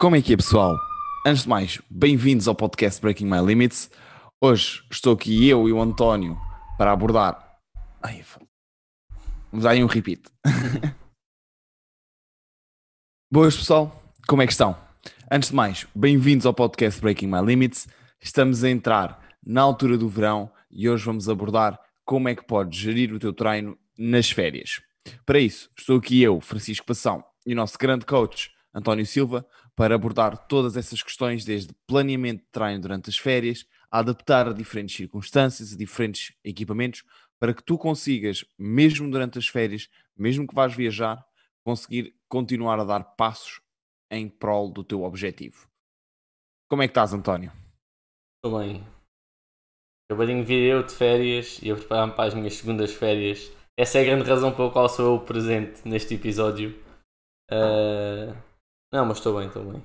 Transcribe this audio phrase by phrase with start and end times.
[0.00, 0.74] Como é que é, pessoal?
[1.26, 3.90] Antes de mais, bem-vindos ao podcast Breaking My Limits.
[4.40, 6.38] Hoje estou aqui eu e o António
[6.78, 7.60] para abordar.
[8.02, 8.24] Ai,
[9.52, 10.22] Vamos dar aí um repeat.
[13.30, 14.02] Boas, pessoal.
[14.26, 14.74] Como é que estão?
[15.30, 17.86] Antes de mais, bem-vindos ao podcast Breaking My Limits.
[18.18, 22.78] Estamos a entrar na altura do verão e hoje vamos abordar como é que podes
[22.78, 24.80] gerir o teu treino nas férias.
[25.26, 29.44] Para isso, estou aqui eu, Francisco Passão, e o nosso grande coach, António Silva,
[29.80, 34.52] para abordar todas essas questões, desde planeamento de treino durante as férias, a adaptar a
[34.52, 37.02] diferentes circunstâncias, a diferentes equipamentos,
[37.38, 41.24] para que tu consigas, mesmo durante as férias, mesmo que vás viajar,
[41.64, 43.62] conseguir continuar a dar passos
[44.10, 45.66] em prol do teu objetivo.
[46.68, 47.50] Como é que estás, António?
[48.36, 48.86] Estou bem.
[50.10, 53.50] Acabadinho de vir eu de férias e a preparar-me para as minhas segundas férias.
[53.78, 56.78] Essa é a grande razão pela qual sou eu presente neste episódio.
[57.50, 58.36] Ah,
[58.92, 59.82] Não, mas estou bem, estou bem.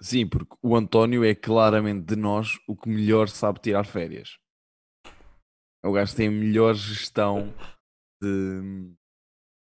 [0.00, 4.38] Sim, porque o António é claramente de nós o que melhor sabe tirar férias.
[5.84, 7.52] O gajo tem a melhor gestão
[8.20, 8.92] de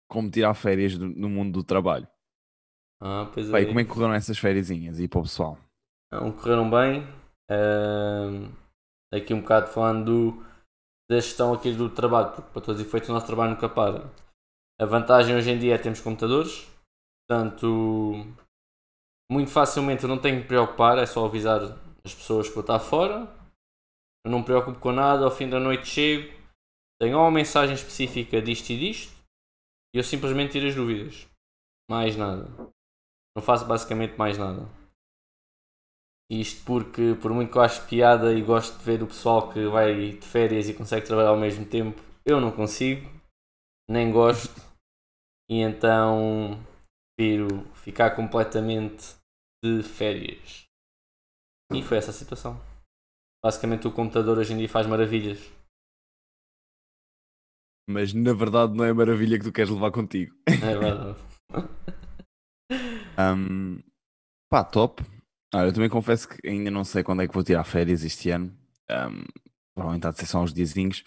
[0.10, 2.08] como tirar férias do- no mundo do trabalho.
[3.02, 3.68] Ah, pois Pai, é.
[3.68, 5.00] como é que correram essas fériasinhas?
[5.00, 5.58] E para o pessoal?
[6.12, 7.04] Não, correram bem.
[7.50, 8.30] Ah,
[9.14, 10.44] aqui um bocado falando do-
[11.10, 14.10] da gestão aqui do trabalho, porque para todos os efeitos o nosso trabalho nunca para.
[14.80, 16.68] A vantagem hoje em dia é termos computadores,
[17.30, 18.26] portanto,
[19.32, 21.62] muito facilmente eu não tenho que me preocupar, é só avisar
[22.04, 23.28] as pessoas que vou estar fora.
[24.26, 26.34] Eu não me preocupo com nada, ao fim da noite chego,
[27.00, 29.16] tenho uma mensagem específica disto e disto,
[29.94, 31.28] e eu simplesmente tiro as dúvidas.
[31.90, 32.50] Mais nada.
[33.36, 34.68] Não faço basicamente mais nada.
[36.32, 39.66] Isto porque, por muito que eu acho piada e gosto de ver o pessoal que
[39.68, 43.10] vai de férias e consegue trabalhar ao mesmo tempo, eu não consigo,
[43.90, 44.62] nem gosto,
[45.50, 46.60] e então
[47.20, 49.18] prefiro ficar completamente
[49.62, 50.64] de férias.
[51.74, 52.62] E foi essa a situação.
[53.44, 55.38] Basicamente, o computador hoje em dia faz maravilhas.
[57.90, 60.34] Mas na verdade não é a maravilha que tu queres levar contigo.
[60.48, 61.20] É verdade.
[63.18, 63.80] Ahm,
[64.50, 65.04] pá, top.
[65.54, 68.30] Ah, eu também confesso que ainda não sei quando é que vou tirar férias este
[68.30, 68.56] ano.
[68.90, 69.26] Ahm,
[69.76, 71.04] provavelmente há de ser só uns diazinhos.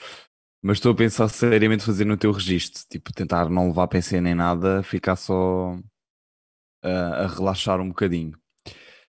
[0.62, 2.82] Mas estou a pensar seriamente fazer no teu registro.
[2.90, 5.78] Tipo, tentar não levar PC nem nada, ficar só
[6.82, 8.36] a relaxar um bocadinho.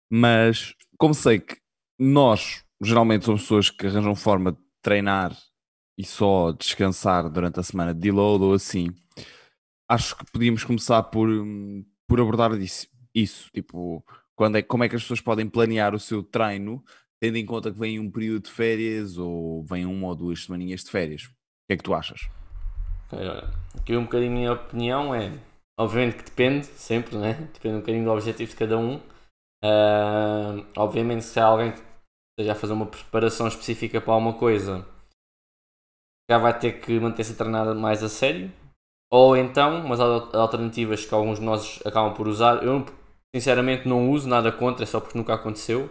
[0.10, 1.58] Mas, como sei que
[2.00, 5.36] nós geralmente somos pessoas que arranjam forma de treinar
[5.98, 8.90] e só descansar durante a semana de deload ou assim,
[9.90, 13.50] acho que podíamos começar por, hum, por abordar isso, isso.
[13.54, 14.04] Tipo,
[14.36, 16.84] quando é, como é que as pessoas podem planear o seu treino,
[17.20, 20.84] tendo em conta que vem um período de férias ou vem uma ou duas semaninhas
[20.84, 21.24] de férias.
[21.24, 22.30] O que é que tu achas?
[23.74, 25.32] Aqui um bocadinho a minha opinião é,
[25.78, 27.34] obviamente que depende, sempre, né?
[27.54, 29.00] Depende um bocadinho do objetivo de cada um.
[29.64, 31.82] Ah, obviamente se há alguém que
[32.40, 34.86] esteja a fazer uma preparação específica para alguma coisa,
[36.30, 38.52] já vai ter que manter-se a treinar mais a sério.
[39.12, 42.86] Ou então, umas al- alternativas que alguns de nós acabam por usar, eu
[43.36, 45.90] sinceramente não uso nada contra, é só porque nunca aconteceu.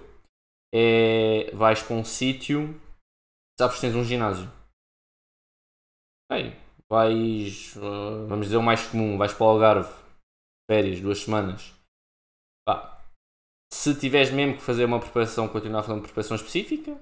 [0.75, 2.81] É vais para um sítio,
[3.59, 4.50] sabes que tens um ginásio.
[6.28, 6.55] Ok,
[6.94, 9.93] vais, uh, vamos dizer o mais comum, vais para o Algarve,
[10.71, 11.75] férias, duas semanas.
[12.65, 13.03] Pá,
[13.72, 16.94] se tiveres mesmo que fazer uma preparação, continuar a fazer uma preparação específica,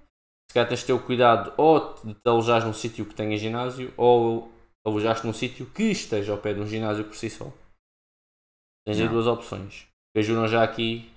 [0.48, 3.36] se calhar tens de ter o cuidado ou de te alojares num sítio que tenha
[3.36, 4.50] ginásio ou
[4.86, 7.52] alojaste num sítio que esteja ao pé de um ginásio por si só.
[8.86, 11.10] Tens aí duas opções que ajudam já aqui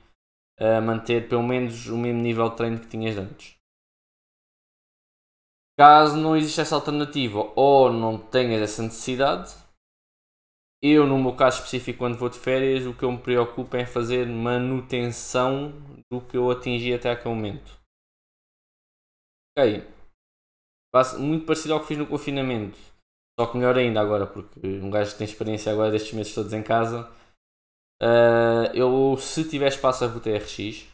[0.60, 3.55] a manter pelo menos o mesmo nível de treino que tinhas antes.
[5.78, 9.54] Caso não exista essa alternativa ou não tenhas essa necessidade,
[10.82, 13.86] eu no meu caso específico quando vou de férias o que eu me preocupo é
[13.86, 15.74] fazer manutenção
[16.12, 17.80] do que eu atingi até aquele momento.
[19.58, 19.84] Ok.
[21.20, 22.78] Muito parecido ao que fiz no confinamento.
[23.38, 26.54] Só que melhor ainda agora, porque um gajo que tem experiência agora destes meses todos
[26.54, 27.12] em casa.
[28.02, 30.88] ah, eu se tiver espaço a VTRX,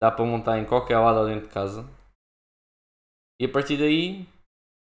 [0.00, 1.93] dá para montar em qualquer lado dentro de casa.
[3.40, 4.26] E a partir daí,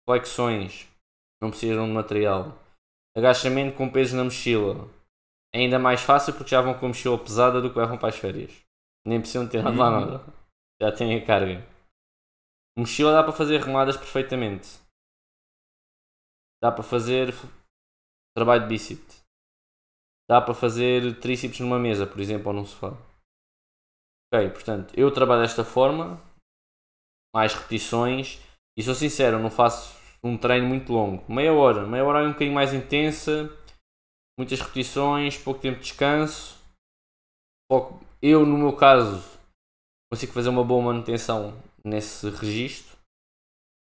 [0.08, 0.88] flexões,
[1.42, 2.58] não precisam de material.
[3.16, 4.90] Agachamento com pesos na mochila.
[5.54, 8.10] É ainda mais fácil porque já vão com a mochila pesada do que levam para
[8.10, 8.52] as férias.
[9.06, 10.06] Nem precisam ter nada lá Uhum.
[10.12, 10.34] nada.
[10.82, 11.66] Já têm a carga.
[12.78, 14.80] Mochila dá para fazer remadas perfeitamente.
[16.62, 17.34] Dá para fazer
[18.36, 19.24] trabalho de bíceps.
[20.30, 22.96] Dá para fazer tríceps numa mesa, por exemplo, ou num sofá.
[24.32, 26.22] Ok, portanto, eu trabalho desta forma,
[27.34, 28.40] mais repetições,
[28.78, 31.24] e sou sincero, não faço um treino muito longo.
[31.32, 33.50] Meia hora, meia hora é um bocadinho mais intensa,
[34.38, 36.60] muitas repetições, pouco tempo de descanso,
[38.22, 39.24] eu no meu caso
[40.12, 41.54] consigo fazer uma boa manutenção
[41.84, 42.98] nesse registro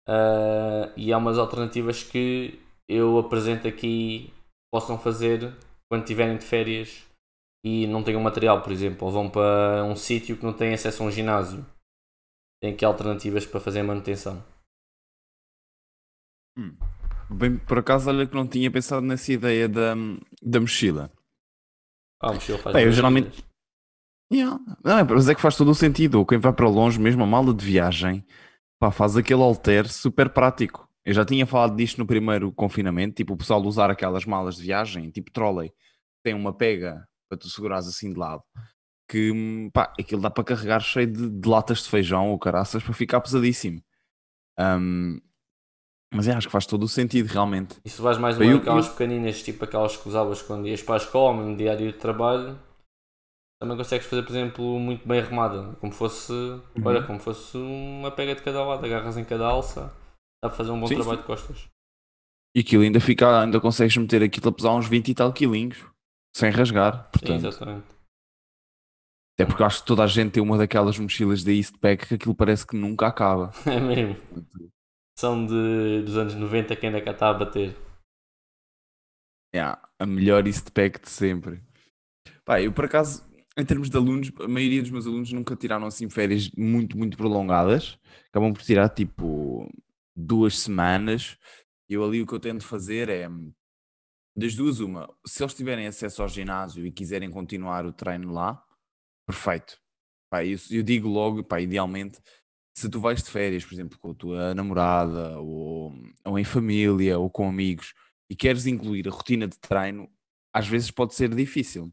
[0.08, 2.58] uh, e há umas alternativas que
[2.88, 4.32] eu apresento aqui
[4.72, 5.54] possam fazer
[5.88, 7.04] quando estiverem de férias
[7.64, 11.02] e não tenham material, por exemplo, ou vão para um sítio que não tem acesso
[11.02, 11.66] a um ginásio.
[12.60, 14.44] Tem aqui alternativas para fazer a manutenção.
[16.56, 16.76] Hum.
[17.30, 19.94] Bem, por acaso, olha que não tinha pensado nessa ideia da,
[20.42, 21.12] da mochila.
[22.20, 23.44] Ah, a mochila faz Bem, eu geralmente-.
[24.32, 24.58] Yeah.
[24.82, 26.24] Não, é, mas é que faz todo o sentido.
[26.24, 28.24] Quem vai para longe, mesmo a mala de viagem,
[28.78, 30.88] pá, faz aquele alter super prático.
[31.04, 34.62] Eu já tinha falado disto no primeiro confinamento, tipo o pessoal usar aquelas malas de
[34.62, 35.72] viagem, tipo trolley,
[36.24, 38.42] tem uma pega para tu segurares assim de lado,
[39.08, 42.94] que pá, aquilo dá para carregar cheio de, de latas de feijão ou caraças para
[42.94, 43.82] ficar pesadíssimo.
[44.58, 45.20] Hum,
[46.14, 47.76] mas é, acho que faz todo o sentido, realmente.
[47.86, 50.96] E se vais mais uma daquelas eu- pequeninas, tipo aquelas que usavas quando ias para
[50.96, 52.58] a escola, no diário de trabalho,
[53.60, 55.74] também consegues fazer, por exemplo, muito bem arrumada.
[55.76, 56.32] Como fosse,
[56.76, 56.84] Uhum.
[56.84, 59.92] olha, como fosse uma pega de cada lado, agarras em cada alça,
[60.42, 61.20] dá para fazer um bom Sim, trabalho sim.
[61.20, 61.68] de costas.
[62.56, 65.84] E aquilo ainda fica, ainda consegues meter aquilo a pesar uns 20 e tal quilinhos,
[66.34, 67.08] sem rasgar.
[67.20, 67.95] Sim, Portanto, exatamente.
[69.36, 72.34] Até porque acho que toda a gente tem uma daquelas mochilas da Eastpak que aquilo
[72.34, 73.50] parece que nunca acaba.
[73.68, 74.16] É mesmo.
[75.18, 77.76] São de, dos anos 90 que ainda cá está a bater.
[79.54, 81.62] Yeah, a melhor Eastpak de sempre.
[82.46, 83.28] Pá, eu por acaso,
[83.58, 87.18] em termos de alunos, a maioria dos meus alunos nunca tiraram assim férias muito, muito
[87.18, 87.98] prolongadas.
[88.30, 89.70] Acabam por tirar tipo
[90.16, 91.36] duas semanas.
[91.86, 93.28] Eu ali o que eu tento fazer é
[94.34, 98.62] das duas, uma, se eles tiverem acesso ao ginásio e quiserem continuar o treino lá,
[99.26, 99.78] perfeito.
[100.31, 102.20] Pá, eu, eu digo logo, pá, idealmente,
[102.76, 105.94] se tu vais de férias, por exemplo, com a tua namorada, ou,
[106.25, 107.94] ou em família, ou com amigos,
[108.31, 110.11] e queres incluir a rotina de treino,
[110.52, 111.93] às vezes pode ser difícil.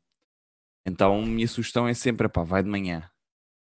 [0.86, 3.10] Então, a minha sugestão é sempre, pá, vai de manhã.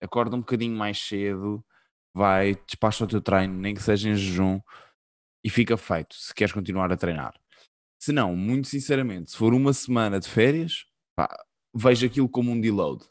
[0.01, 1.65] Acorda um bocadinho mais cedo,
[2.15, 4.61] vai, despacha o teu treino, nem que seja em jejum,
[5.45, 7.35] e fica feito, se queres continuar a treinar.
[8.01, 10.87] Se não, muito sinceramente, se for uma semana de férias,
[11.17, 11.29] pá,
[11.75, 13.05] veja aquilo como um deload.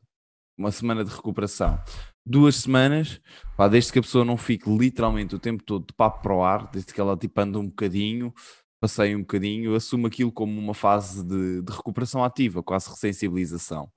[0.58, 1.80] Uma semana de recuperação.
[2.26, 3.22] Duas semanas,
[3.56, 6.44] pá, desde que a pessoa não fique literalmente o tempo todo de papo para o
[6.44, 8.34] ar, desde que ela tipo anda um bocadinho,
[8.80, 13.92] passeie um bocadinho, eu assumo aquilo como uma fase de, de recuperação ativa, quase ressensibilização.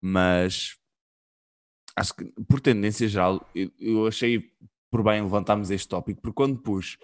[0.00, 0.76] Mas
[1.96, 4.52] acho que, por tendência geral, eu, eu achei
[4.90, 6.96] por bem levantarmos este tópico, porque quando pus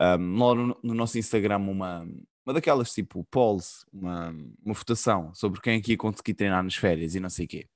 [0.00, 2.02] um, no, no nosso Instagram uma,
[2.44, 4.30] uma daquelas tipo polls, uma,
[4.64, 7.48] uma votação sobre quem é que ia conseguir treinar nas férias e não sei o
[7.48, 7.68] quê.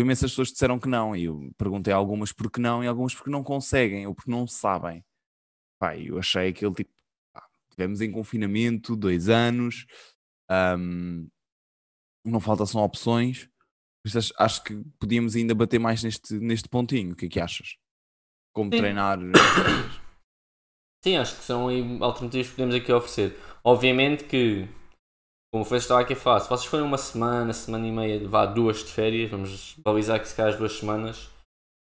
[0.00, 3.30] Imensas pessoas disseram que não, e eu perguntei a algumas porque não, e algumas porque
[3.30, 5.04] não conseguem, ou porque não sabem.
[5.78, 6.90] Pá, eu achei aquele tipo,
[7.32, 9.86] pá, tivemos em confinamento dois anos,
[10.78, 11.28] um,
[12.24, 13.48] não falta são opções,
[14.14, 17.12] acho, acho que podíamos ainda bater mais neste, neste pontinho.
[17.12, 17.76] O que é que achas?
[18.52, 18.78] Como Sim.
[18.78, 19.18] treinar?
[21.04, 21.68] Sim, acho que são
[22.02, 23.38] alternativas que podemos aqui oferecer.
[23.64, 24.68] Obviamente que,
[25.52, 28.46] como foi estava aqui a falar, se vocês forem uma semana, semana e meia, vá
[28.46, 31.28] duas de férias, vamos balizar que se calhar as duas semanas,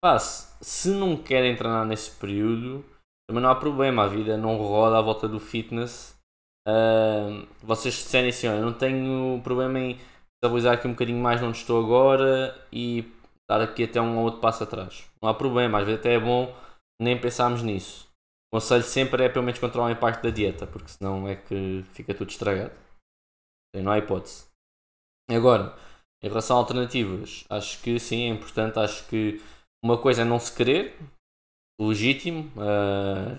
[0.01, 2.85] pá, se, não querem treinar nesse período,
[3.27, 6.17] também não há problema, a vida não roda à volta do fitness.
[6.67, 9.99] Ah, vocês disserem assim, olha, não tenho problema em
[10.35, 13.05] estabilizar aqui um bocadinho mais onde estou agora e
[13.49, 15.05] dar aqui até um ou outro passo atrás.
[15.21, 16.55] Não há problema, às vezes até é bom
[17.01, 18.07] nem pensarmos nisso.
[18.51, 21.83] O conselho sempre é pelo menos controlar o impacto da dieta, porque senão é que
[21.93, 22.71] fica tudo estragado.
[23.75, 24.45] Não há hipótese.
[25.29, 25.77] Agora,
[26.23, 28.79] em relação a alternativas, acho que sim, é importante.
[28.79, 29.41] Acho que
[29.83, 30.97] uma coisa é não se querer,
[31.79, 33.37] legítimo, ah,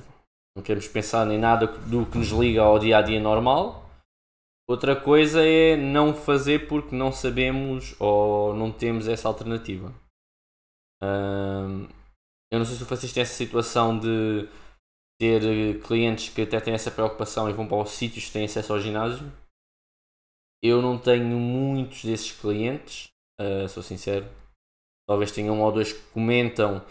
[0.56, 3.90] não queremos pensar nem nada do que nos liga ao dia a dia normal.
[4.68, 9.92] Outra coisa é não fazer porque não sabemos ou não temos essa alternativa.
[11.02, 11.88] Ahm,
[12.52, 14.48] eu não sei se Francisco tem essa situação de
[15.18, 18.72] ter clientes que até têm essa preocupação e vão para os sítios que têm acesso
[18.72, 19.30] ao ginásio.
[20.62, 23.08] Eu não tenho muitos desses clientes,
[23.40, 24.26] ah, sou sincero.
[25.08, 26.84] Talvez tenha um ou dois que comentam: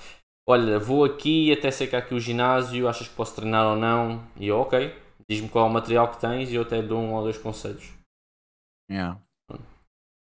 [0.48, 3.76] Olha, vou aqui, até sei que há aqui o ginásio, achas que posso treinar ou
[3.76, 4.28] não?
[4.36, 4.96] E eu, ok,
[5.30, 7.94] diz-me qual é o material que tens e eu até dou um ou dois conselhos.
[8.92, 9.22] Yeah.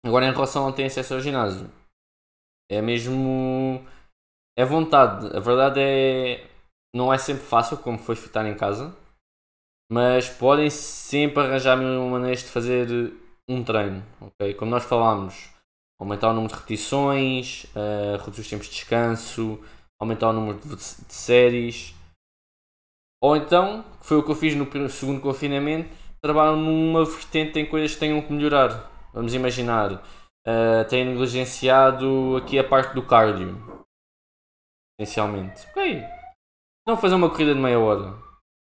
[0.04, 1.70] Agora, em relação a ter acesso ao ginásio,
[2.70, 3.82] é mesmo.
[4.56, 5.34] É vontade.
[5.34, 6.46] A verdade é.
[6.94, 8.94] Não é sempre fácil, como foi ficar em casa,
[9.92, 13.12] mas podem sempre arranjar mil maneiras de fazer
[13.46, 14.02] um treino.
[14.22, 14.54] ok?
[14.54, 15.50] Como nós falámos,
[16.00, 19.62] aumentar o número de repetições, eh, reduzir os tempos de descanso,
[20.00, 21.94] aumentar o número de, de séries.
[23.22, 27.66] Ou então, que foi o que eu fiz no segundo confinamento, trabalham numa vertente em
[27.68, 28.90] coisas que tenham que melhorar.
[29.12, 33.84] Vamos imaginar, uh, têm negligenciado aqui a parte do cardio.
[34.98, 35.66] Essencialmente.
[35.68, 36.02] Ok.
[36.88, 38.21] Não fazer uma corrida de meia hora.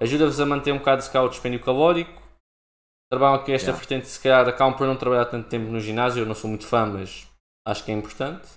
[0.02, 2.20] Ajuda-vos a manter um bocado de cá o dispêndio calórico.
[3.12, 3.78] Trabalham aqui esta Yeah.
[3.78, 6.24] vertente, se calhar acabam por não trabalhar tanto tempo no ginásio.
[6.24, 7.28] Eu não sou muito fã, mas
[7.68, 8.48] acho que é importante.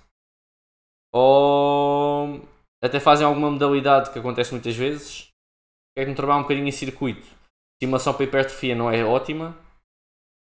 [1.13, 2.41] Ou
[2.83, 5.29] até fazem alguma modalidade que acontece muitas vezes.
[5.95, 7.27] Que é trabalham um bocadinho em circuito.
[7.75, 9.55] Estimação para hipertrofia não é ótima.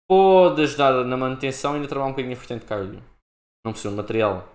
[0.07, 3.03] Pode ajudar na manutenção e ainda trabalhar um bocadinho em vertente cardio.
[3.63, 4.49] Não precisa de material.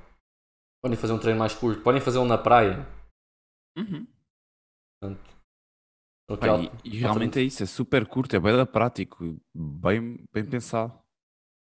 [0.82, 1.82] Podem fazer um treino mais curto.
[1.82, 2.86] Podem fazê-lo na praia.
[3.78, 4.06] Uhum.
[5.00, 5.33] Portanto,
[6.26, 10.44] Pá, e, e realmente é isso, é super curto, é bem da prático, bem, bem
[10.44, 10.92] pensado.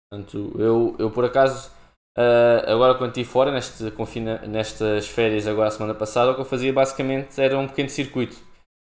[0.09, 1.71] Portanto, eu, eu por acaso,
[2.17, 6.41] ah, agora quando estive fora, neste confina, nestas férias, agora a semana passada, o que
[6.41, 8.37] eu fazia basicamente era um pequeno circuito.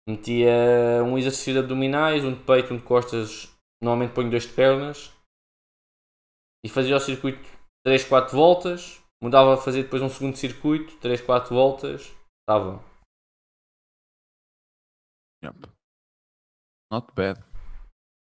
[0.07, 4.53] Metia um exercício de abdominais, um de peito, um de costas, normalmente ponho dois de
[4.53, 5.11] pernas,
[6.65, 7.47] e fazia o circuito
[7.85, 12.83] 3, 4 voltas, mudava a fazer depois um segundo circuito, 3, 4 voltas, estava.
[15.43, 15.67] Yep.
[16.91, 17.43] Not bad.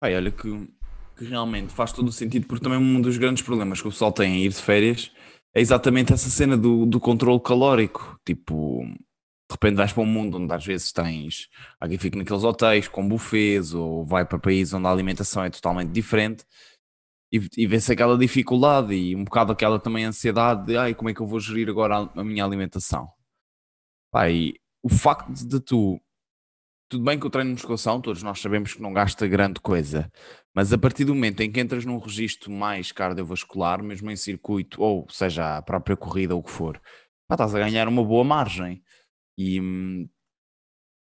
[0.01, 0.49] Pai, olha que,
[1.17, 4.13] que realmente faz todo o sentido, porque também um dos grandes problemas que o pessoal
[4.13, 5.13] tem em ir de férias
[5.55, 8.19] é exatamente essa cena do, do controle calórico.
[8.25, 12.89] Tipo, de repente vais para um mundo onde às vezes tens alguém fica naqueles hotéis
[12.89, 16.45] com buffets ou vai para países onde a alimentação é totalmente diferente
[17.33, 21.15] e, e vê-se aquela dificuldade e um bocado aquela também ansiedade de ai, como é
[21.15, 23.11] que eu vou gerir agora a, a minha alimentação.
[24.11, 26.01] Pai, o facto de tu
[26.93, 30.13] tudo bem que o treino de musculação, todos nós sabemos que não gasta grande coisa,
[30.55, 34.83] mas a partir do momento em que entras num registro mais cardiovascular, mesmo em circuito,
[34.83, 36.79] ou seja, a própria corrida ou o que for,
[37.27, 38.83] pá, estás a ganhar uma boa margem
[39.39, 40.07] e hum,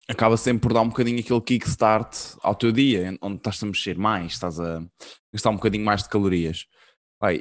[0.08, 3.98] acaba sempre por dar um bocadinho aquele kickstart ao teu dia, onde estás a mexer
[3.98, 4.86] mais, estás a
[5.32, 6.68] gastar um bocadinho mais de calorias.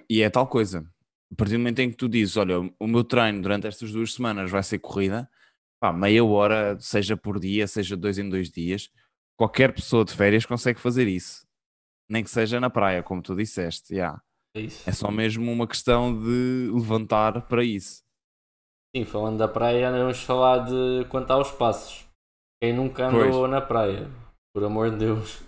[0.09, 0.83] E é tal coisa.
[1.31, 4.15] A partir do momento em que tu dizes, olha, o meu treino durante estas duas
[4.15, 5.29] semanas vai ser corrida,
[5.81, 8.89] pá, meia hora, seja por dia, seja dois em dois dias,
[9.35, 11.43] qualquer pessoa de férias consegue fazer isso.
[12.09, 13.95] Nem que seja na praia, como tu disseste.
[13.95, 14.21] yeah.
[14.55, 14.65] É.
[14.65, 18.03] É só mesmo uma questão de levantar para isso.
[18.95, 22.05] Sim, falando da praia, vamos falar de quanto aos passos.
[22.61, 23.51] Quem nunca andou Pois.
[23.51, 24.07] na praia,
[24.53, 25.41] por amor de Deus,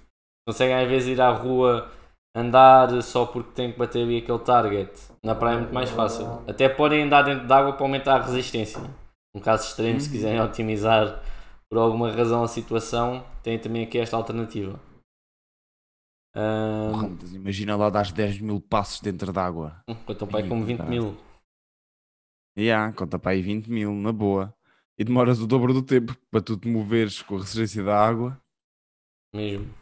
[0.47, 1.91] consegue às vezes ir à rua
[2.35, 4.89] andar só porque tem que bater ali aquele target.
[5.23, 6.25] Na praia é muito mais fácil.
[6.47, 8.79] Até podem andar dentro de água para aumentar a resistência.
[9.35, 10.13] Um caso extremo, se Uhum.
[10.13, 11.23] quiserem otimizar
[11.69, 14.79] por alguma razão a situação, tem também aqui esta alternativa.
[16.35, 19.83] Mas imagina lá dar 10 mil passos dentro d'água.
[20.05, 21.15] Quanto ao pai, Ih, como 20 mil.
[22.57, 24.53] Yeah, conta para aí 20 mil, na boa.
[24.97, 28.39] E demoras o dobro do tempo para tu te moveres com a resistência da água.
[29.33, 29.73] Mesmo.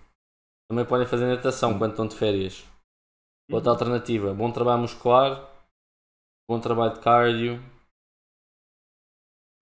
[0.70, 1.78] Também podem fazer natação Hum.
[1.78, 2.66] quando estão de férias.
[3.52, 5.50] Outra alternativa, bom trabalho muscular,
[6.50, 7.60] bom trabalho de cardio.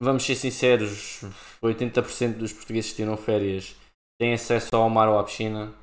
[0.01, 1.21] Vamos ser sinceros,
[1.61, 3.75] 80% dos portugueses que tiram férias
[4.19, 5.73] têm acesso ao mar ou à piscina.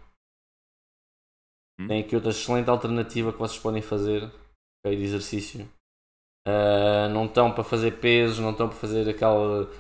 [1.79, 1.87] Hum.
[1.87, 5.69] Tem aqui outra excelente alternativa que vocês podem fazer ok, de exercício.
[6.47, 9.71] Ah, não estão para fazer pesos, não estão para fazer aquela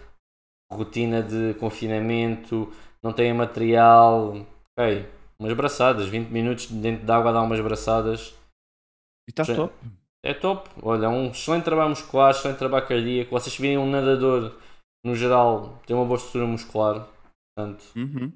[0.71, 2.71] rotina de confinamento,
[3.02, 4.35] não têm material.
[4.78, 8.35] Ok, umas braçadas, 20 minutos dentro de água dar umas braçadas.
[9.26, 9.73] E está top.
[10.26, 10.68] É top.
[10.83, 13.30] Olha, um excelente trabalho muscular, excelente trabalho cardíaco.
[13.30, 14.61] Vocês virem um nadador,
[15.04, 17.09] no geral, tem uma boa estrutura muscular.
[17.54, 18.33] Portanto, Uhum.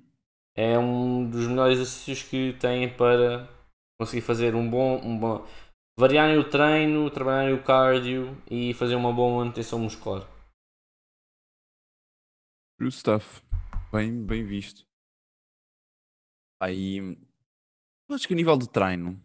[0.57, 3.49] é um dos melhores exercícios que têm para
[4.01, 5.45] conseguir fazer um bom, um bom
[5.99, 10.23] variarem o treino, trabalharem o cardio e fazer uma boa manutenção muscular.
[12.79, 13.43] True stuff.
[13.93, 14.87] Bem, bem visto.
[16.63, 17.19] Aí,
[18.11, 19.21] acho que a nível de treino,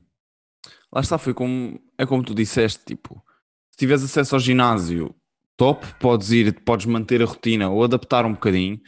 [0.91, 3.23] lá está, foi como, é como tu disseste, tipo,
[3.71, 5.15] se tiveres acesso ao ginásio,
[5.57, 8.79] top, podes ir, podes manter a rotina ou adaptar um bocadinho.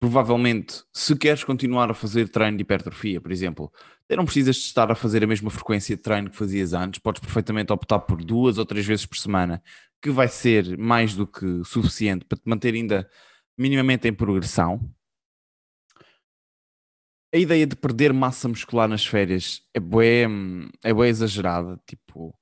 [0.00, 3.72] Provavelmente, se queres continuar a fazer treino de hipertrofia, por exemplo,
[4.10, 7.20] não precisas de estar a fazer a mesma frequência de treino que fazias antes, podes
[7.20, 9.62] perfeitamente optar por duas ou três vezes por semana,
[10.02, 13.08] que vai ser mais do que suficiente para te manter ainda
[13.56, 14.78] minimamente em progressão.
[17.34, 20.26] A ideia de perder massa muscular nas férias é bué,
[20.84, 21.80] é bué exagerada.
[21.86, 22.32] Tipo,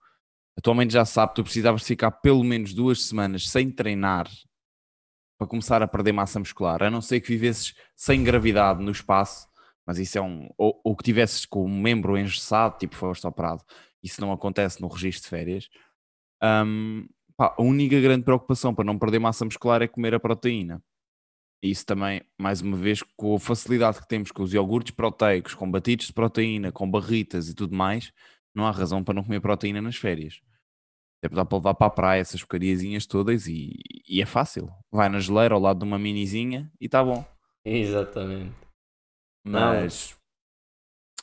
[0.56, 4.28] atualmente já sabe, tu precisavas ficar pelo menos duas semanas sem treinar
[5.38, 9.49] para começar a perder massa muscular, a não ser que vivesses sem gravidade no espaço,
[9.87, 10.49] mas isso é um.
[10.56, 13.62] Ou, ou que tivesses com um membro engessado, tipo foste operado.
[14.02, 15.68] Isso não acontece no registro de férias.
[16.42, 20.82] Hum, pá, a única grande preocupação para não perder massa muscular é comer a proteína.
[21.62, 25.71] Isso também, mais uma vez, com a facilidade que temos com os iogurtes proteicos, com
[25.71, 28.12] batidos de proteína, com barritas e tudo mais,
[28.54, 30.40] não há razão para não comer proteína nas férias.
[31.30, 33.75] Dá para levar para a praia essas porcariazinhas todas e,
[34.09, 34.68] e é fácil.
[34.90, 37.25] Vai na geleira ao lado de uma minizinha e está bom.
[37.64, 38.52] Exatamente.
[39.44, 40.16] Mas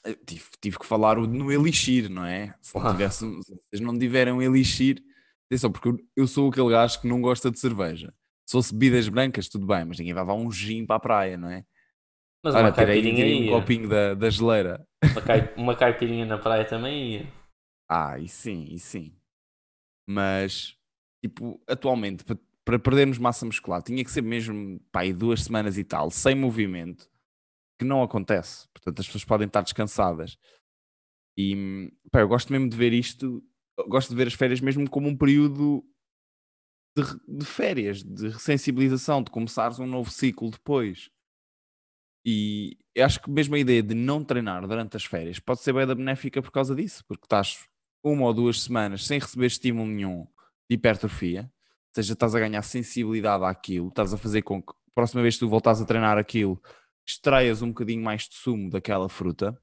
[0.06, 2.56] eh, tive, tive que falar no Elixir, não é?
[2.62, 5.04] Se, não tivesse, se vocês não tiverem um Elixir,
[5.48, 8.14] atenção, porque eu- eu sou aquele gajo que não gosta de cerveja.
[8.46, 11.38] Se fosse bebidas brancas, tudo bem, mas ninguém vai levar um gin para a praia,
[11.38, 11.66] não é?
[12.44, 14.88] Mas uma caipirinha tirei um copinho da, da geleira.
[15.04, 17.34] Uma, cai- uma caipirinha na praia também ia.
[17.90, 19.16] Ah, e sim, e sim.
[20.08, 20.78] Mas,
[21.24, 25.78] tipo, atualmente, para, para perdermos massa muscular, tinha que ser mesmo, pá, aí duas semanas
[25.78, 27.10] e tal, sem movimento,
[27.78, 28.68] que não acontece.
[28.74, 30.38] Portanto, as pessoas podem estar descansadas.
[31.38, 33.44] E, pá, eu gosto mesmo de ver isto,
[33.88, 35.84] gosto de ver as férias mesmo como um período
[36.98, 37.04] de,
[37.40, 41.10] de férias, de sensibilização, de começares um novo ciclo depois.
[42.26, 45.74] E eu acho que mesmo a ideia de não treinar durante as férias pode ser
[45.74, 47.68] bem da benéfica por causa disso, porque estás
[48.04, 50.28] uma ou duas semanas sem receber estímulo nenhum
[50.70, 54.92] de hipertrofia, ou seja, estás a ganhar sensibilidade àquilo, estás a fazer com que a
[54.94, 56.62] próxima vez que tu voltares a treinar aquilo,
[57.08, 59.60] extraias um bocadinho mais de sumo daquela fruta.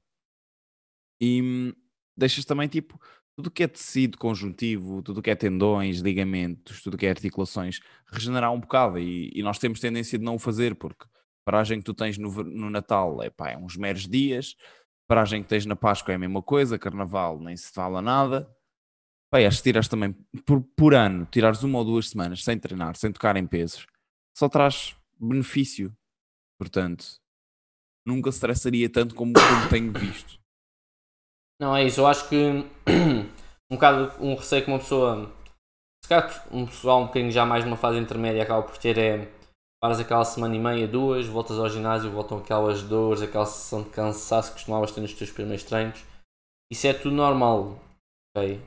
[1.21, 1.73] E hum,
[2.15, 2.99] deixas também tipo
[3.35, 7.05] tudo o que é tecido conjuntivo, tudo o que é tendões, ligamentos, tudo o que
[7.05, 7.79] é articulações,
[8.11, 8.97] regenerar um bocado.
[8.99, 11.05] E, e nós temos tendência de não o fazer porque
[11.47, 14.57] paragem que tu tens no, no Natal é, pá, é uns meros dias,
[15.07, 18.53] paragem que tens na Páscoa é a mesma coisa, Carnaval nem se fala nada.
[19.31, 20.11] Pá, acho que tirares também
[20.45, 23.87] por, por ano, tirares uma ou duas semanas sem treinar, sem tocar em pesos,
[24.37, 25.95] só traz benefício.
[26.59, 27.05] Portanto,
[28.05, 30.37] nunca estressaria tanto como, como tenho visto.
[31.61, 32.01] Não, é isso.
[32.01, 32.35] Eu acho que
[33.71, 35.33] um bocado um receio que uma pessoa,
[36.03, 39.36] se calhar um pessoal um bocadinho já mais numa fase intermédia acaba por ter é
[39.81, 43.89] paras aquela semana e meia, duas, voltas ao ginásio, voltam aquelas dores, aquela sensação de
[43.89, 46.03] cansaço que costumavas ter nos teus primeiros treinos.
[46.71, 47.79] Isso é tudo normal,
[48.35, 48.59] ok?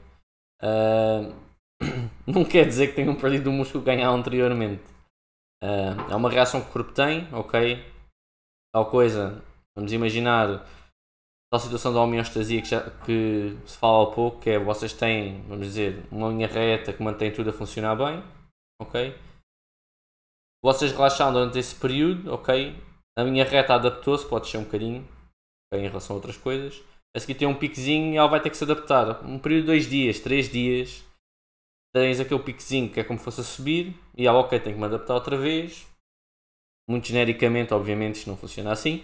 [0.62, 1.32] Ah,
[2.26, 4.84] não quer dizer que tenham perdido o músculo que anteriormente.
[5.62, 7.84] Ah, é uma reação que o corpo tem, ok?
[8.72, 9.42] Tal coisa,
[9.76, 10.64] vamos imaginar
[11.52, 15.42] tal situação da homeostasia que, já, que se fala há pouco, que é vocês têm,
[15.48, 18.22] vamos dizer, uma linha reta que mantém tudo a funcionar bem,
[18.80, 19.12] ok?
[20.62, 22.76] Vocês relaxaram durante esse período, ok?
[23.18, 25.08] A linha reta adaptou-se, pode ser um bocadinho,
[25.72, 26.82] ok, em relação a outras coisas.
[27.16, 29.24] A seguir tem um piquezinho e ela vai ter que se adaptar.
[29.24, 31.02] Um período de dois dias, três dias,
[31.94, 34.78] tens aquele piquezinho que é como se fosse a subir e ela, ok, tem que
[34.78, 35.86] me adaptar outra vez.
[36.88, 39.02] Muito genericamente, obviamente, isto não funciona assim.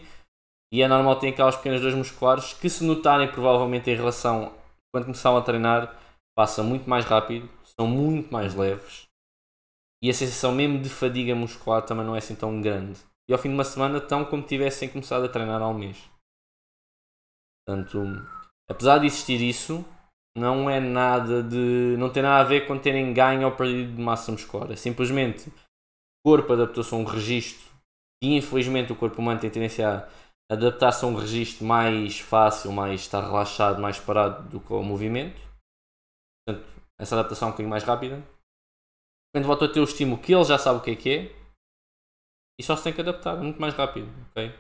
[0.71, 4.53] E é normal ter aquelas pequenas dores musculares que, se notarem provavelmente em relação
[4.93, 5.99] quando começaram a treinar,
[6.37, 9.07] passa muito mais rápido, são muito mais leves
[10.07, 12.97] e a sensação mesmo de fadiga muscular também não é assim tão grande.
[13.29, 15.75] E ao fim de uma semana estão como se tivessem começado a treinar há um
[15.75, 15.99] mês.
[17.67, 18.25] Portanto,
[18.71, 19.85] apesar de existir isso,
[20.39, 21.97] não é nada de.
[21.99, 24.71] não tem nada a ver com terem ganho ou perdido de massa muscular.
[24.71, 25.53] É simplesmente o
[26.25, 27.69] corpo adaptou-se a um registro
[28.23, 33.01] e infelizmente o corpo humano tem tendência a adaptar-se a um registro mais fácil, mais
[33.01, 35.41] estar relaxado, mais parado do que ao movimento.
[36.47, 36.65] Portanto,
[36.97, 38.36] essa adaptação é um bocadinho mais rápida.
[39.37, 41.33] Quando volta a ter o estímulo que ele já sabe o que é que é,
[42.59, 44.09] e só se tem que adaptar, muito mais rápido.
[44.31, 44.51] ok?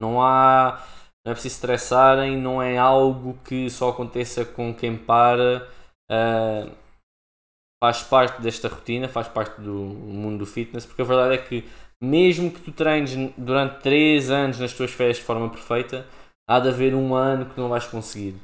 [0.00, 0.80] Não há.
[1.26, 5.68] Não é preciso estressarem, não é algo que só aconteça com quem para.
[6.08, 6.70] ah,
[7.82, 11.68] faz parte desta rotina, faz parte do mundo do fitness, porque a verdade é que
[12.00, 16.06] mesmo que tu treines durante 3 anos nas tuas férias de forma perfeita,
[16.48, 18.36] há de haver um ano que não vais conseguir.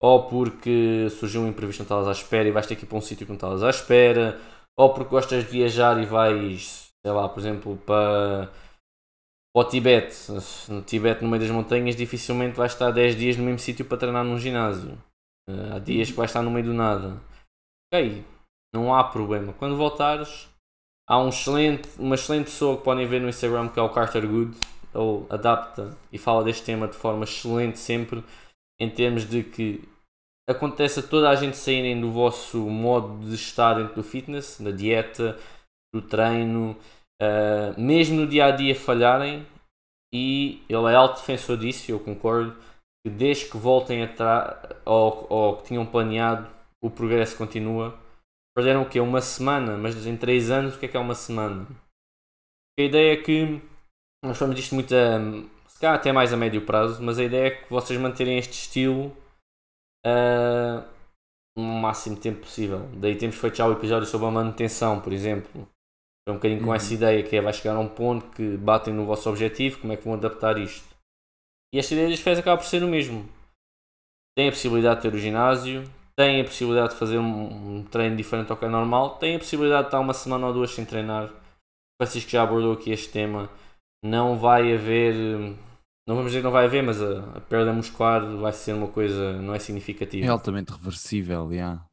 [0.00, 2.96] Ou porque surgiu um imprevisto não estavas à espera e vais ter que ir para
[2.96, 4.40] um sítio que não estavas à espera,
[4.78, 8.48] ou porque gostas de viajar e vais, sei lá, por exemplo, para,
[9.52, 10.14] para o Tibete.
[10.68, 13.98] No Tibete, no meio das montanhas, dificilmente vais estar 10 dias no mesmo sítio para
[13.98, 14.96] treinar num ginásio.
[15.48, 17.20] Eh, Há dias que vais estar no meio do nada.
[17.92, 18.24] Ok,
[18.72, 19.52] não há problema.
[19.54, 20.48] Quando voltares,
[21.08, 24.28] há um excelente, uma excelente pessoa que podem ver no Instagram que é o Carter
[24.28, 24.56] Good.
[24.94, 28.22] Ele adapta e fala deste tema de forma excelente sempre,
[28.80, 29.88] em termos de que
[30.48, 34.70] acontece a toda a gente saírem do vosso modo de estar dentro do fitness, da
[34.70, 35.38] dieta,
[35.94, 36.76] do treino,
[37.20, 39.46] ah, mesmo no dia a dia falharem.
[40.12, 42.56] E ele é alto defensor disso, eu concordo,
[43.04, 44.56] que desde que voltem atrás
[44.86, 46.48] ou, ou que tinham planeado,
[46.82, 47.98] o progresso continua.
[48.56, 49.00] Perderam o quê?
[49.00, 51.66] Uma semana, mas em 3 anos o que é que é uma semana?
[52.78, 53.60] A ideia é que
[54.24, 55.20] nós falamos disto muito a,
[55.68, 58.52] se calhar até mais a médio prazo, mas a ideia é que vocês manterem este
[58.52, 59.14] estilo
[60.06, 60.84] ah,
[61.56, 62.88] o máximo tempo possível.
[62.94, 65.68] Daí temos feito já o episódio sobre a manutenção, por exemplo.
[66.28, 66.74] É um bocadinho com Uhum.
[66.74, 69.92] essa ideia que é vai chegar a um ponto que batem no vosso objetivo, como
[69.92, 70.86] é que vão adaptar isto.
[71.74, 73.28] E esta ideia das férias acaba por ser o mesmo.
[74.36, 75.84] Tem a possibilidade de ter o ginásio,
[76.16, 79.38] têm a possibilidade de fazer um, um treino diferente ao que é normal, têm a
[79.38, 81.24] possibilidade de estar uma semana ou duas sem treinar.
[81.24, 83.50] O Francisco já abordou aqui este tema.
[84.04, 85.14] Não vai haver,
[86.08, 88.90] não vamos dizer que não vai haver, mas a, a perda muscular vai ser uma
[88.90, 90.24] coisa, não é significativa.
[90.24, 91.84] É altamente reversível, yeah.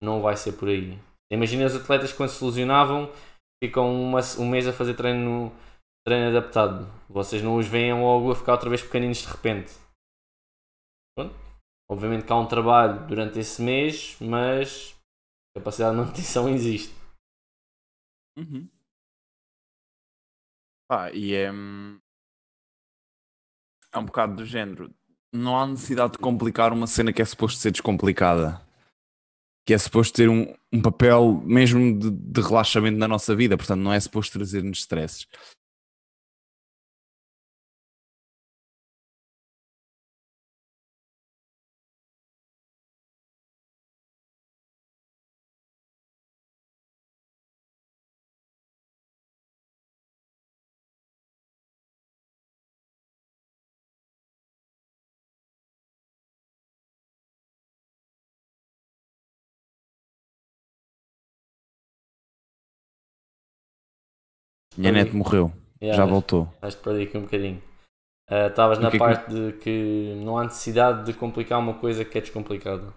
[0.00, 0.96] Não vai ser por aí.
[1.32, 3.12] Imagina os atletas quando se lesionavam,
[3.60, 5.52] ficam uma, um mês a fazer treino,
[6.06, 6.86] treino adaptado.
[7.08, 9.74] Vocês não os veem logo a ficar outra vez pequeninos de repente.
[11.16, 11.34] Pronto.
[11.90, 14.94] Obviamente que há um trabalho durante esse mês, mas
[15.56, 16.94] a capacidade de manutenção existe.
[18.38, 18.68] Uhum.
[20.88, 21.98] Pá, e é, hum,
[23.92, 24.92] é um bocado do género.
[25.32, 28.60] Não há necessidade de complicar uma cena que é suposto ser descomplicada.
[29.66, 33.80] Que é suposto ter um, um papel mesmo de, de relaxamento na nossa vida, portanto,
[33.80, 35.26] não é suposto trazer-nos stresses.
[64.78, 65.52] Minha net morreu.
[65.82, 66.54] Yeah, Já acho- voltou.
[66.62, 67.62] Acho que perdi aqui um bocadinho.
[68.30, 71.58] Ah, Estavas O na que é que- parte de que não há necessidade de complicar
[71.58, 72.92] uma coisa que é descomplicada.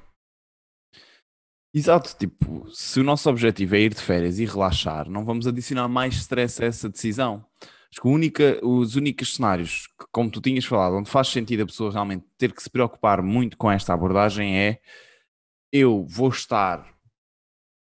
[1.74, 5.88] Exato, tipo, se o nosso objetivo é ir de férias e relaxar, não vamos adicionar
[5.88, 7.46] mais stress a essa decisão.
[7.90, 11.66] Acho que única, os únicos cenários, que, como tu tinhas falado, onde faz sentido a
[11.66, 14.80] pessoa realmente ter que se preocupar muito com esta abordagem é
[15.72, 16.86] eu vou estar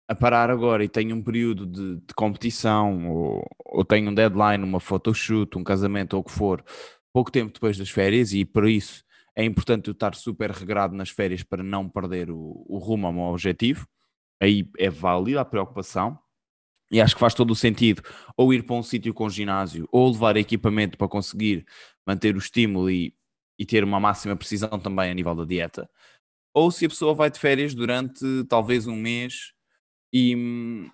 [0.07, 4.63] a parar agora e tenho um período de, de competição, ou, ou tenho um deadline,
[4.63, 6.63] uma photoshoot, um casamento ou o que for,
[7.13, 9.03] pouco tempo depois das férias, e por isso
[9.35, 13.13] é importante eu estar super regrado nas férias para não perder o, o rumo ao
[13.13, 13.87] meu objetivo.
[14.41, 16.19] Aí é válida a preocupação.
[16.91, 18.03] E acho que faz todo o sentido
[18.37, 21.65] ou ir para um sítio com ginásio ou levar equipamento para conseguir
[22.05, 23.15] manter o estímulo e,
[23.57, 25.89] e ter uma máxima precisão também a nível da dieta.
[26.53, 29.52] Ou se a pessoa vai de férias durante talvez um mês
[30.13, 30.89] e,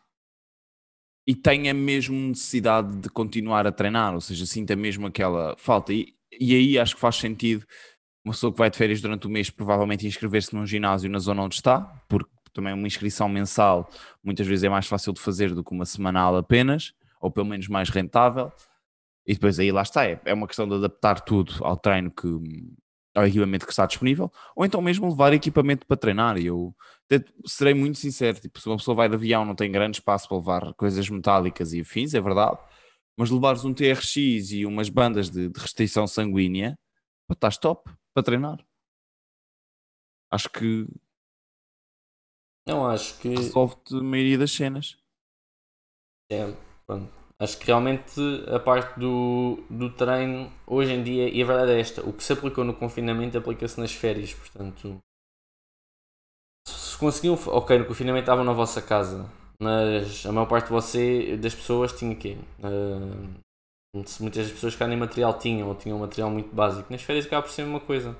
[1.27, 5.93] e tenha mesmo necessidade de continuar a treinar, ou seja, sinta mesmo aquela falta.
[5.93, 7.65] E, e aí acho que faz sentido
[8.23, 11.43] uma pessoa que vai de férias durante o mês provavelmente inscrever-se num ginásio na zona
[11.43, 13.89] onde está, porque também uma inscrição mensal
[14.23, 17.67] muitas vezes é mais fácil de fazer do que uma semanal apenas, ou pelo menos
[17.67, 18.51] mais rentável.
[19.27, 22.27] E depois aí lá está, é, é uma questão de adaptar tudo ao treino que
[23.19, 26.37] ao equipamento que está disponível, ou então mesmo levar equipamento para treinar.
[26.37, 26.73] Eu
[27.45, 30.37] serei muito sincero, tipo, se uma pessoa vai de avião não tem grande espaço para
[30.37, 32.57] levar coisas metálicas e afins, é verdade,
[33.17, 34.15] mas levares um TRX
[34.51, 36.77] e umas bandas de, de restrição sanguínea,
[37.27, 38.65] pá, estás top para treinar.
[40.31, 40.87] Acho que
[42.67, 43.29] Não, acho que.
[43.29, 44.97] resolve-te a maioria das cenas.
[46.31, 46.45] É,
[46.85, 47.18] pronto.
[47.41, 48.19] Acho que realmente
[48.53, 52.23] a parte do, do treino, hoje em dia, e a verdade é esta: o que
[52.23, 54.33] se aplicou no confinamento aplica-se nas férias.
[54.33, 54.97] Portanto,
[56.67, 57.35] se conseguiam.
[57.47, 61.93] Ok, no confinamento estavam na vossa casa, mas a maior parte de você, das pessoas
[61.93, 62.37] tinha quê?
[62.61, 63.39] Ah,
[64.19, 66.91] muitas das pessoas que nem material tinham, ou tinham um material muito básico.
[66.91, 68.15] Nas férias acaba por ser uma coisa.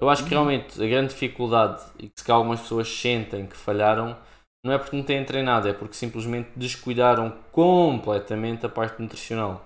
[0.00, 3.56] Eu acho que realmente a grande dificuldade, e que se calhar algumas pessoas sentem que
[3.56, 4.16] falharam,
[4.66, 9.64] não é porque não têm treinado, é porque simplesmente descuidaram completamente a parte nutricional.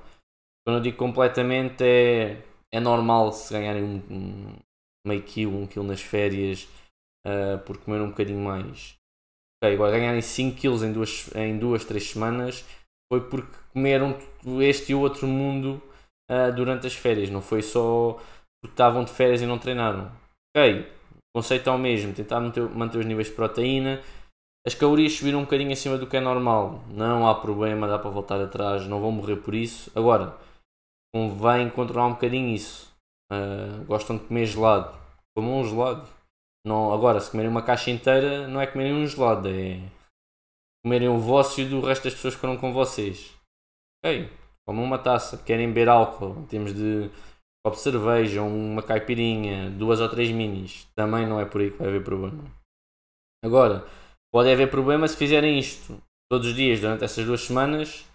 [0.63, 4.57] Quando eu digo completamente, é, é normal se ganharem um, um
[5.07, 6.69] meio quilo, um quilo nas férias
[7.27, 8.95] uh, por comer um bocadinho mais.
[9.63, 12.65] Ok, agora ganharem 5 quilos em duas, em duas, três semanas
[13.11, 14.17] foi porque comeram
[14.61, 15.83] este e outro mundo
[16.31, 18.21] uh, durante as férias, não foi só
[18.63, 20.13] porque estavam de férias e não treinaram.
[20.55, 24.03] Ok, o conceito é o mesmo, tentar manter, manter os níveis de proteína,
[24.67, 26.85] as calorias subiram um bocadinho acima do que é normal.
[26.89, 29.91] Não há problema, dá para voltar atrás, não vão morrer por isso.
[29.95, 30.37] Agora,
[31.15, 32.93] convém controlar um bocadinho isso.
[33.33, 34.95] Uh, gostam de comer gelado.
[35.35, 36.07] Comam um gelado.
[36.67, 39.81] Não, agora, se comerem uma caixa inteira, não é comerem um gelado, é
[40.85, 43.35] comerem o vosso e do resto das pessoas que foram com vocês.
[44.05, 44.31] Ok,
[44.67, 45.39] comam uma taça.
[45.39, 47.11] Querem beber álcool, temos de
[47.65, 50.87] copo de cerveja, uma caipirinha, duas ou três minis.
[50.95, 52.45] Também não é por aí que vai haver problema.
[53.43, 53.87] Agora,
[54.33, 58.07] Pode haver problema se fizerem isto todos os dias durante essas duas semanas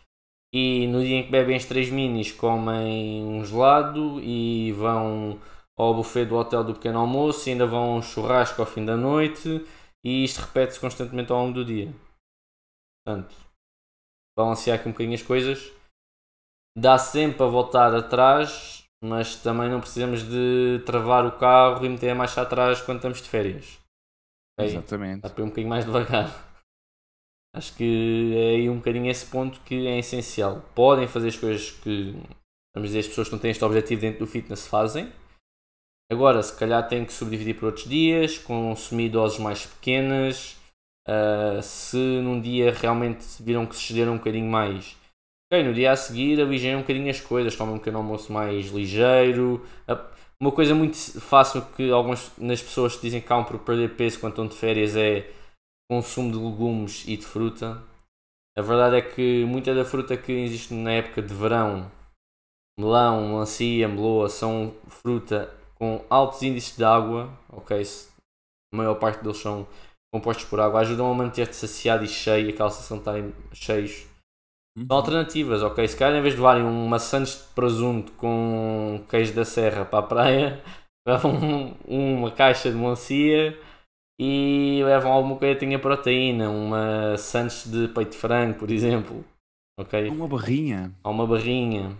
[0.54, 5.38] e no dia em que bebem as três minis comem um gelado e vão
[5.78, 8.95] ao buffet do hotel do pequeno almoço e ainda vão um churrasco ao fim da
[8.95, 9.65] noite
[10.06, 11.93] e isto repete-se constantemente ao longo do dia.
[13.04, 13.36] Portanto,
[14.38, 15.71] balancear aqui um bocadinho as coisas.
[16.78, 22.10] Dá sempre a voltar atrás, mas também não precisamos de travar o carro e meter
[22.10, 23.85] a marcha atrás quando estamos de férias.
[24.58, 24.65] Ok?
[24.65, 25.22] Exatamente.
[25.22, 26.56] Dá para ir um bocadinho mais devagar.
[27.56, 30.62] Acho que é aí um bocadinho esse ponto que é essencial.
[30.76, 32.12] Podem fazer as coisas que,
[32.76, 35.10] vamos dizer, as pessoas que não têm este objetivo dentro do fitness fazem.
[36.12, 40.58] Agora, se calhar têm que subdividir por outros dias, consumir doses mais pequenas.
[41.08, 44.98] Uh, se num dia realmente viram que se excederam um bocadinho mais,
[45.48, 48.68] ok, no dia a seguir aligiem um bocadinho as coisas, tomem um pequeno almoço mais
[48.68, 49.65] ligeiro.
[50.39, 54.34] Uma coisa muito fácil que algumas nas pessoas dizem que acabam por perder peso quando
[54.34, 55.32] estão de férias é
[55.89, 57.82] consumo de legumes e de fruta.
[58.58, 61.89] A verdade é que muita da fruta que existe na época de verão,
[62.78, 67.82] melão, melancia, meloa, são fruta com altos índices de água, ok?
[68.74, 69.67] A maior parte deles são
[70.13, 74.06] compostos por água, ajudam a manter-te saciado e cheio, sensação de estarem cheios.
[74.77, 75.88] São alternativas, ok?
[75.88, 79.99] Se calhar em vez de levarem uma sandes de presunto com queijo da serra para
[79.99, 80.63] a praia,
[81.07, 83.57] levam uma caixa de melancia
[84.19, 89.23] e levam alguma coisa que tenha proteína, uma sandes de peito de frango, por exemplo.
[89.79, 90.09] Ok?
[90.09, 90.93] Uma barrinha.
[91.03, 91.97] Há uma barrinha.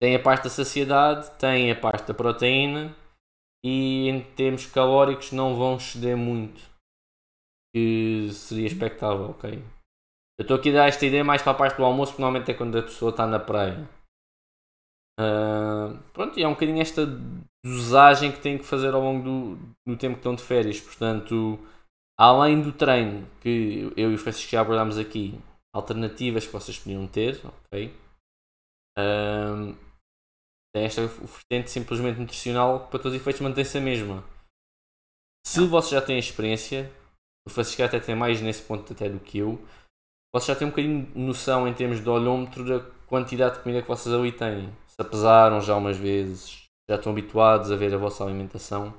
[0.00, 2.96] Tem a parte da saciedade, tem a parte da proteína
[3.64, 6.70] e em termos calóricos não vão exceder muito
[7.74, 9.62] que seria expectável, ok?
[10.40, 12.50] Eu estou aqui a dar esta ideia mais para a parte do almoço, porque normalmente
[12.50, 13.86] é quando a pessoa está na praia.
[15.20, 17.06] Uh, pronto, e é um bocadinho esta
[17.62, 20.80] dosagem que tem que fazer ao longo do, do tempo que estão de férias.
[20.80, 21.58] Portanto,
[22.18, 25.38] além do treino que eu e o Francisco já abordámos aqui,
[25.74, 27.94] alternativas que vocês podiam ter, ok?
[28.98, 29.76] Uh,
[30.74, 34.24] esta vertente simplesmente nutricional para todos os efeitos mantém-se a mesma.
[35.46, 36.90] Se vocês já têm experiência,
[37.46, 39.62] o Francisco até tem mais nesse ponto até do que eu.
[40.32, 43.82] Vocês já têm um bocadinho de noção em termos de olhômetro da quantidade de comida
[43.82, 44.72] que vocês ali têm.
[44.86, 48.94] Se apesaram já umas vezes, já estão habituados a ver a vossa alimentação.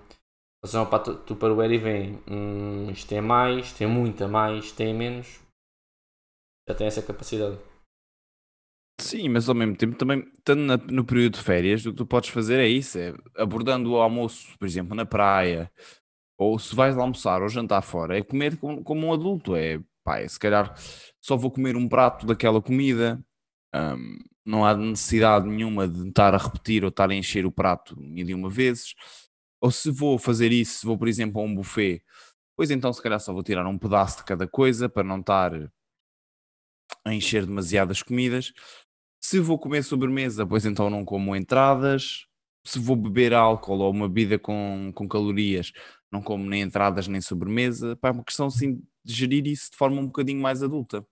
[0.61, 4.93] Vocês vão para o e veem, hum, isto tem mais, tem muito a mais, tem
[4.93, 5.39] menos.
[6.67, 7.57] Já tem essa capacidade.
[8.99, 12.05] Sim, mas ao mesmo tempo também, estando na, no período de férias, o que tu
[12.05, 15.71] podes fazer é isso, é abordando o almoço, por exemplo, na praia,
[16.37, 19.55] ou se vais almoçar ou jantar fora, é comer como, como um adulto.
[19.55, 20.73] É, pá, se calhar
[21.21, 23.23] só vou comer um prato daquela comida.
[23.73, 27.97] Um, não há necessidade nenhuma de estar a repetir ou estar a encher o prato
[27.99, 28.95] mil e uma vezes.
[29.61, 32.03] Ou se vou fazer isso, se vou, por exemplo, a um buffet,
[32.57, 35.53] pois então se calhar só vou tirar um pedaço de cada coisa para não estar
[37.05, 38.51] a encher demasiadas comidas.
[39.21, 42.25] Se vou comer sobremesa, pois então não como entradas.
[42.65, 45.71] Se vou beber álcool ou uma bebida com, com calorias,
[46.11, 47.95] não como nem entradas nem sobremesa.
[47.95, 51.05] Pá, é uma questão assim de gerir isso de forma um bocadinho mais adulta.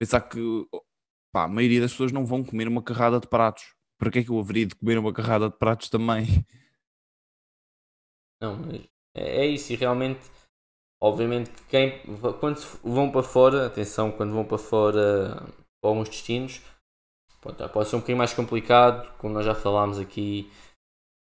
[0.00, 0.38] Pensar que
[1.32, 3.74] pá, a maioria das pessoas não vão comer uma carrada de pratos.
[3.98, 6.24] Para que é que eu haveria de comer uma carrada de pratos também?
[8.40, 8.56] Não,
[9.14, 10.20] é, é isso, e realmente,
[11.02, 12.00] obviamente, que quem
[12.38, 15.44] quando vão para fora, atenção, quando vão para fora
[15.80, 16.62] para alguns destinos,
[17.40, 20.48] pode, pode ser um bocadinho mais complicado, como nós já falámos aqui,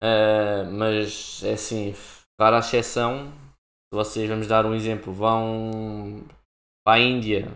[0.03, 1.95] uh, mas é assim,
[2.39, 6.25] Para a exceção, se vocês, vamos dar um exemplo, vão
[6.87, 7.49] para a Índia,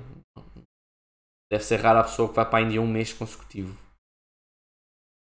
[1.50, 3.80] deve ser rara a pessoa que vai para a Índia um mês consecutivo.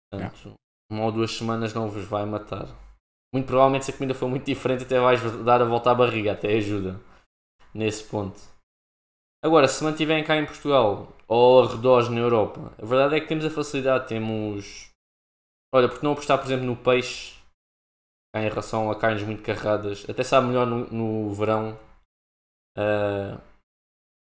[0.08, 0.54] Portanto,
[0.88, 2.68] uma ou duas semanas não vos vai matar.
[3.34, 6.34] Muito provavelmente se a comida for muito diferente até vais dar a volta à barriga,
[6.34, 7.00] até ajuda
[7.74, 8.40] nesse ponto.
[9.44, 13.44] Agora, se mantiverem cá em Portugal ou arredores na Europa, a verdade é que temos
[13.44, 14.92] a facilidade, temos.
[15.74, 17.37] Olha, porque não apostar, por exemplo, no peixe
[18.34, 21.78] em relação a carnes muito carradas, até sabe melhor no, no verão.
[22.76, 23.40] Uh,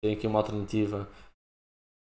[0.01, 1.07] tem aqui uma alternativa.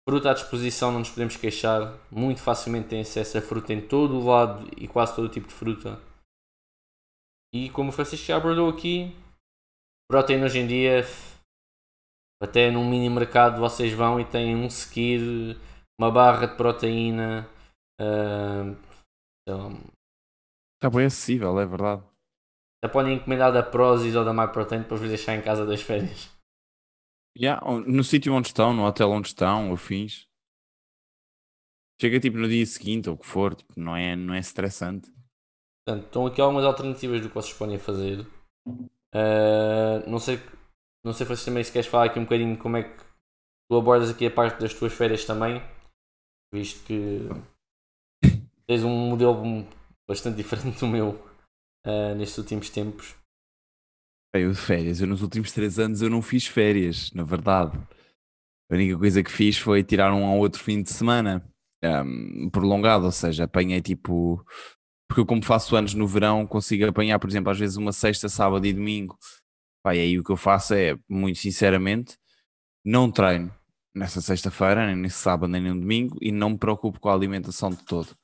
[0.07, 1.97] Fruta à disposição, não nos podemos queixar.
[2.11, 5.47] Muito facilmente tem acesso a fruta em todo o lado e quase todo o tipo
[5.47, 5.99] de fruta.
[7.53, 9.15] E como o Francisco já abordou aqui,
[10.09, 11.03] proteína hoje em dia,
[12.41, 15.57] até num mini mercado vocês vão e têm um seguir,
[15.99, 17.49] uma barra de proteína.
[17.99, 18.75] Uh,
[20.85, 22.03] Está bem acessível, é verdade.
[22.83, 26.29] Já podem encomendar da Prozis ou da MyProtein para vos deixar em casa das férias.
[27.35, 30.29] Yeah, no sítio onde estão, no hotel onde estão, ou fins.
[31.99, 35.11] Chega tipo no dia seguinte ou o que for, tipo, não, é, não é estressante.
[35.83, 38.19] Portanto, estão aqui algumas alternativas do que vocês podem fazer.
[38.67, 40.39] Uh, não sei,
[41.03, 43.03] não sei se também se queres falar aqui um bocadinho como é que
[43.67, 45.63] tu abordas aqui a parte das tuas férias também,
[46.53, 47.27] visto que
[48.67, 49.65] tens um modelo
[50.07, 51.09] bastante diferente do meu
[51.85, 53.15] uh, nestes últimos tempos.
[54.33, 57.77] Eu de férias, eu nos últimos três anos eu não fiz férias, na verdade.
[58.69, 61.47] A única coisa que fiz foi tirar um ao outro fim de semana
[61.83, 64.43] um, prolongado, ou seja, apanhei tipo.
[65.07, 68.27] Porque eu, como faço anos no verão, consigo apanhar, por exemplo, às vezes uma sexta,
[68.27, 69.17] sábado e domingo
[69.93, 72.17] e aí o que eu faço é, muito sinceramente,
[72.83, 73.53] não treino
[73.93, 77.69] nessa sexta-feira, nem nesse sábado, nem no domingo, e não me preocupo com a alimentação
[77.69, 78.15] de todo.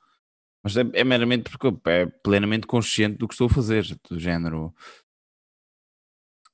[0.62, 4.18] Mas é, é meramente porque eu é plenamente consciente do que estou a fazer, do
[4.18, 4.72] género.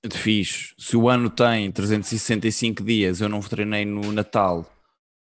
[0.04, 0.74] De fixe.
[0.78, 4.70] Se o ano tem 365 dias, eu não treinei no Natal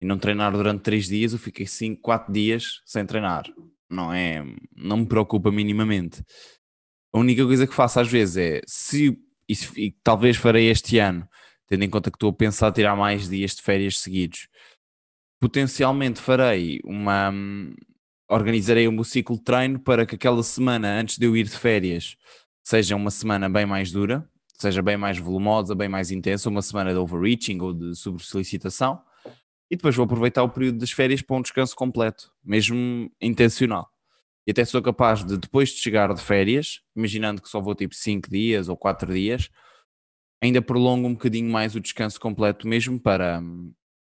[0.01, 3.45] e não treinar durante 3 dias, eu fiquei 5, 4 dias sem treinar.
[3.91, 4.43] Não é.
[4.75, 6.25] Não me preocupa minimamente.
[7.13, 9.19] A única coisa que faço às vezes é se.
[9.49, 11.29] E, e talvez farei este ano,
[11.67, 14.49] tendo em conta que estou a pensar tirar mais dias de férias seguidos.
[15.41, 17.33] Potencialmente farei uma,
[18.31, 21.59] organizarei o meu ciclo de treino para que aquela semana antes de eu ir de
[21.59, 22.17] férias
[22.63, 26.93] seja uma semana bem mais dura, seja bem mais volumosa, bem mais intensa, uma semana
[26.93, 29.03] de overreaching ou de sobressolicitação,
[29.69, 33.89] e depois vou aproveitar o período das férias para um descanso completo, mesmo intencional.
[34.47, 37.95] E até sou capaz de, depois de chegar de férias, imaginando que só vou tipo
[37.95, 39.49] 5 dias ou 4 dias,
[40.41, 43.43] ainda prolongo um bocadinho mais o descanso completo, mesmo para,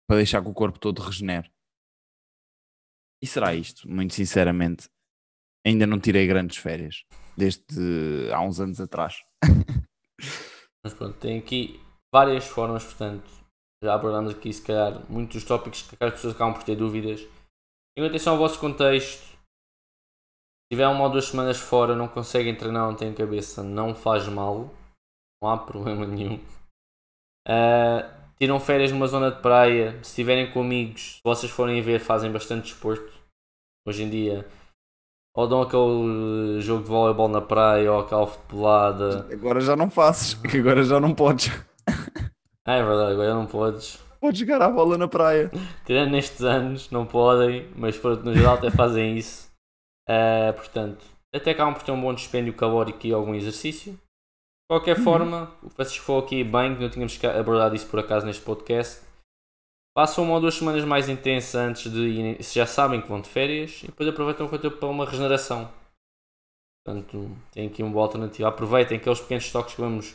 [0.07, 1.51] para deixar que o corpo todo regenere.
[3.23, 4.89] E será isto, muito sinceramente.
[5.67, 7.05] Ainda não tirei grandes férias,
[7.37, 9.25] desde há uns anos atrás.
[10.85, 11.81] Mas pronto, tem aqui
[12.13, 13.29] várias formas, portanto,
[13.83, 17.21] já abordamos aqui se calhar muitos tópicos que as pessoas acabam por ter dúvidas.
[17.95, 19.25] Tenham atenção ao vosso contexto.
[19.25, 24.29] Se tiver uma ou duas semanas fora, não conseguem treinar, não têm cabeça, não faz
[24.29, 24.73] mal.
[25.43, 26.37] Não há problema nenhum.
[27.47, 32.01] Uh, tiram férias numa zona de praia, se estiverem com amigos, se vocês forem ver,
[32.01, 33.13] fazem bastante desporto.
[33.87, 34.47] Hoje em dia,
[35.35, 39.27] ou dão aquele jogo de voleibol na praia, ou aquela futebolada.
[39.33, 41.53] Agora já não fazes, agora já não podes.
[42.65, 43.99] Ah, é verdade, agora não podes.
[44.21, 45.51] Podes jogar a bola na praia.
[45.85, 49.49] Tirando nestes anos, não podem, mas no geral até fazem isso.
[50.09, 53.97] Uh, portanto, até acabam por ter um bom dispêndio calórico e algum exercício
[54.69, 55.05] qualquer uhum.
[55.05, 59.05] forma, o Francisco falou aqui bem, que não tínhamos abordado isso por acaso neste podcast.
[59.95, 63.21] Passam uma ou duas semanas mais intensas antes de irem, se já sabem que vão
[63.21, 65.71] de férias, e depois aproveitam o tempo para uma regeneração.
[66.85, 68.49] Portanto, tem aqui uma boa alternativa.
[68.49, 70.15] Aproveitem aqueles pequenos toques que vamos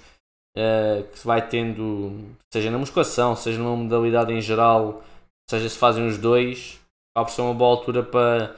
[0.58, 5.04] uh, que se vai tendo, seja na musculação, seja numa modalidade em geral,
[5.50, 6.80] seja se fazem os dois,
[7.14, 8.56] acaba por ser uma boa altura para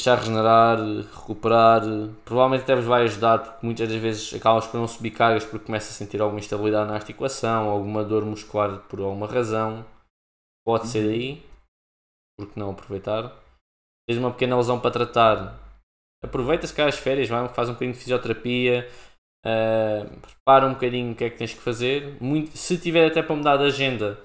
[0.00, 1.82] deixar regenerar, recuperar.
[2.24, 5.66] Provavelmente até vos vai ajudar, porque muitas das vezes acabas por não subir cargas porque
[5.66, 9.84] começa a sentir alguma instabilidade na articulação, alguma dor muscular por alguma razão.
[10.66, 11.10] Pode ser uhum.
[11.10, 11.46] aí,
[12.38, 13.36] porque não aproveitar.
[14.08, 15.60] Tens uma pequena lesão para tratar,
[16.24, 18.88] aproveita se as férias, vai, faz um bocadinho de fisioterapia,
[19.46, 22.20] uh, prepara um bocadinho o que é que tens que fazer.
[22.20, 24.18] Muito, se tiver até para mudar de agenda,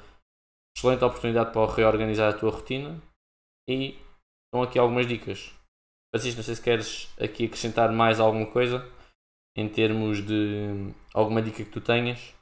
[0.76, 3.00] excelente oportunidade para reorganizar a tua rotina
[3.70, 3.98] e
[4.48, 5.55] estão aqui algumas dicas.
[6.16, 8.90] Francisco, não sei se queres aqui acrescentar mais alguma coisa
[9.54, 12.34] em termos de alguma dica que tu tenhas.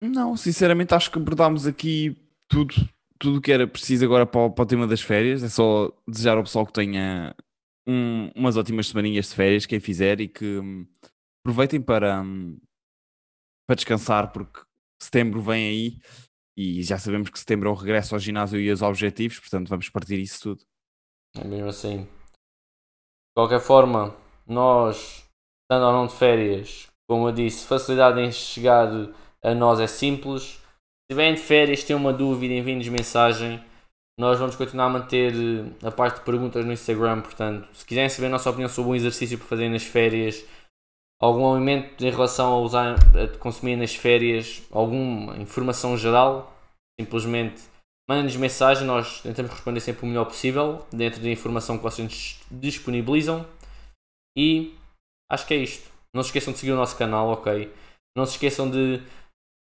[0.00, 2.16] Não, sinceramente acho que abordámos aqui
[2.48, 2.74] tudo,
[3.18, 5.42] tudo que era preciso agora para o, para o tema das férias.
[5.42, 7.34] É só desejar ao pessoal que tenha
[7.86, 10.86] um, umas ótimas semaninhas de férias, quem fizer, e que um,
[11.42, 12.56] aproveitem para, um,
[13.66, 14.60] para descansar, porque
[15.02, 16.00] setembro vem aí
[16.56, 19.88] e já sabemos que setembro é o regresso ao ginásio e aos objetivos, portanto vamos
[19.88, 20.69] partir isso tudo.
[21.36, 22.02] É mesmo assim.
[22.02, 24.14] De qualquer forma,
[24.46, 25.24] nós,
[25.62, 28.88] estando ou não de férias, como eu disse, facilidade em chegar
[29.42, 30.42] a nós é simples.
[30.42, 30.60] Se
[31.10, 33.62] estiverem de férias, têm uma dúvida, enviem-nos mensagem.
[34.18, 38.08] Nós vamos continuar a manter eh, a parte de perguntas no Instagram, portanto, se quiserem
[38.08, 40.44] saber a nossa opinião sobre um exercício para fazer nas férias,
[41.18, 46.54] algum alimento em relação a usar, a consumir nas férias, alguma informação geral,
[47.00, 47.62] simplesmente
[48.10, 53.46] mandem-nos mensagem, nós tentamos responder sempre o melhor possível, dentro da informação que vocês disponibilizam.
[54.36, 54.76] E
[55.30, 55.88] acho que é isto.
[56.12, 57.72] Não se esqueçam de seguir o nosso canal, ok?
[58.16, 59.00] Não se esqueçam de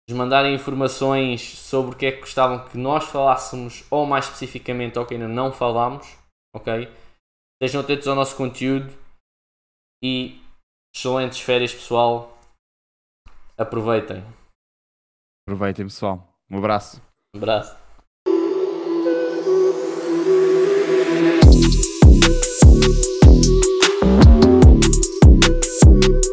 [0.07, 4.99] nos mandarem informações sobre o que é que gostavam que nós falássemos, ou mais especificamente,
[4.99, 6.07] ou que ainda não falámos,
[6.55, 6.93] ok?
[7.55, 8.93] Estejam atentos ao nosso conteúdo
[10.05, 10.39] e
[10.97, 12.39] Excelentes férias, pessoal.
[13.59, 14.25] Aproveitem.
[15.47, 16.27] Aproveitem, pessoal.
[16.51, 17.03] Um abraço.
[17.35, 17.86] Um abraço.